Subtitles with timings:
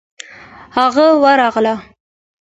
[0.77, 1.75] هغه ورغله.